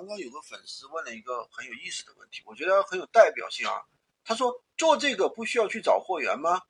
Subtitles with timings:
[0.00, 3.82] 刚刚有个粉丝问了一个很有意思的问题，我觉得很有代表性啊。
[4.24, 6.62] 他说做这个不需要去找货源吗？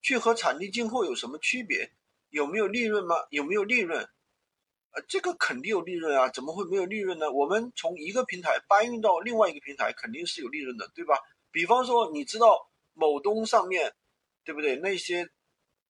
[0.00, 1.92] 去和产地进货有什么区别？
[2.30, 3.14] 有没有利润吗？
[3.28, 4.08] 有没有利润？
[4.92, 7.30] 呃，这个肯定有利润啊，怎么会没有利润呢？
[7.30, 11.14] 我们从一个平台搬运到另外一个平台，肯定是有利润的，对吧？
[11.50, 13.94] 比方说，你知道某东上面，
[14.44, 14.76] 对不对？
[14.76, 15.28] 那些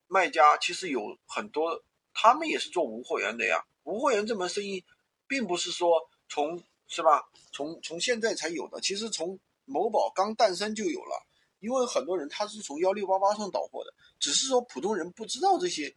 [0.09, 3.65] 卖家其实有很多，他们也是做无货源的呀。
[3.85, 4.85] 无货源这门生意，
[5.29, 7.23] 并不是说从是吧？
[7.53, 11.27] 从从现在才有的，其实从某宝刚诞生就有了。
[11.61, 15.93] 因为很多人他是从幺六八八上导货的，只是说普通人不知道这些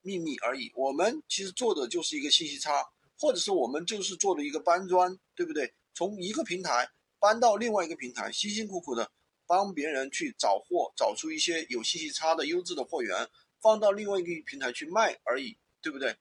[0.00, 0.72] 秘密而已。
[0.74, 2.82] 我们其实做的就是一个信息差，
[3.18, 5.74] 或者是我们就是做的一个搬砖，对不对？
[5.92, 9.10] 从一个平台搬到另外一个平台，辛辛苦苦的
[9.46, 13.28] 帮别人去找货，找出一些有信息差的优质的货源，
[13.60, 16.16] 放到另外一个平台去卖而已，对不对？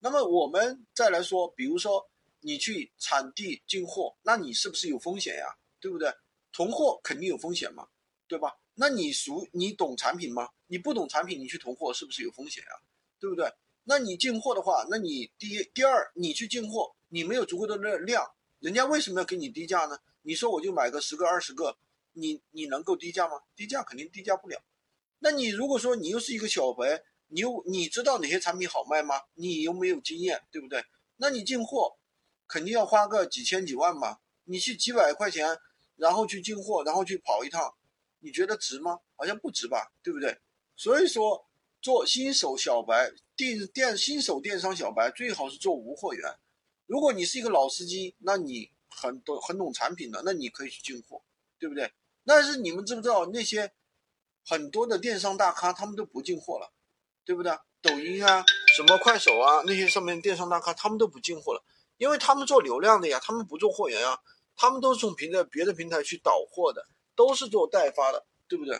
[0.00, 2.04] 那么我们再来说，比如说
[2.44, 5.46] 你去产地进货，那你是不是有风险呀？
[5.80, 6.12] 对不对？
[6.52, 7.88] 囤货肯定有风险嘛。
[8.26, 8.56] 对吧？
[8.74, 10.48] 那你熟你懂产品吗？
[10.66, 12.74] 你不懂产品，你去囤货是不是有风险啊？
[13.20, 13.46] 对不对？
[13.84, 18.26] 那你进货的话，那你第一、第二，你去进货，你没有足够的量，
[18.60, 19.98] 人家为什么要给你低价呢？
[20.22, 21.76] 你说我就买个十个、二十个，
[22.14, 23.42] 你你能够低价吗？
[23.54, 24.60] 低价肯定低价不了。
[25.18, 29.20] 那你如果说你又是一个小白，你又你知道哪些产品好卖吗？
[29.34, 30.82] 你又没有经验，对不对？
[31.16, 31.96] 那你进货
[32.46, 34.20] 肯定要花个几千几万吧？
[34.44, 35.58] 你去几百块钱，
[35.96, 37.74] 然后去进货，然后去跑一趟。
[38.20, 39.00] 你觉得值吗？
[39.16, 40.38] 好像不值吧，对不对？
[40.76, 41.46] 所以说，
[41.80, 46.36] 做新手小白电电新手电商小白最好是做无货源。
[46.86, 51.22] 如果你是一个老司机，那你很懂很懂产品的，那你可以去进货，
[51.58, 51.92] 对不对？
[52.24, 53.72] 但是你们知不知道那些
[54.46, 56.72] 很多的电商大咖他们都不进货了，
[57.24, 57.52] 对不对？
[57.82, 58.42] 抖音啊，
[58.74, 61.62] 什么快手啊，那些上面电商大咖他们都不进货了，
[62.04, 64.18] 因为他们做流量的呀，他们不做货源啊，
[64.54, 66.84] 他们都是从平台别的平台去导货的。
[67.16, 68.76] 都是做代发的，对不对？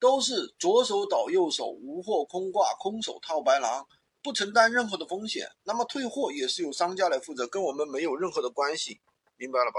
[0.00, 3.86] 都是左手倒右手，无货空挂，空手套白狼，
[4.20, 5.48] 不承担任何的风险。
[5.62, 9.00] 那么退货也是由商家来负责，跟我们没有任何的关系，
[9.36, 9.78] 明白了吧？